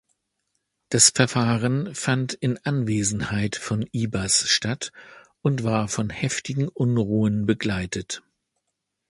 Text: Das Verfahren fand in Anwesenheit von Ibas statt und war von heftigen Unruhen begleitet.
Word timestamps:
Das 0.89 1.11
Verfahren 1.11 1.93
fand 1.93 2.33
in 2.33 2.57
Anwesenheit 2.65 3.55
von 3.55 3.85
Ibas 3.91 4.49
statt 4.49 4.91
und 5.43 5.63
war 5.63 5.87
von 5.87 6.09
heftigen 6.09 6.69
Unruhen 6.69 7.45
begleitet. 7.45 8.23